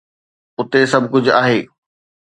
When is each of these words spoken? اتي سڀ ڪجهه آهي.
اتي 0.59 0.81
سڀ 0.91 1.03
ڪجهه 1.11 1.33
آهي. 1.41 1.59